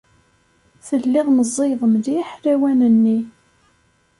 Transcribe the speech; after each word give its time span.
Telliḍ 0.87 1.27
meẓẓiyeḍ 1.31 1.81
mliḥ 1.93 2.29
lawan-nni. 2.43 3.19